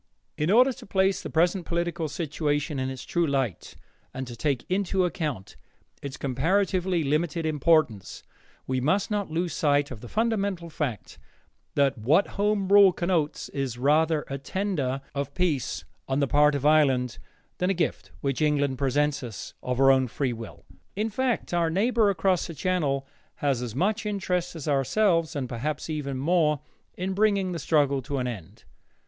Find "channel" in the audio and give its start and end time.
22.55-23.05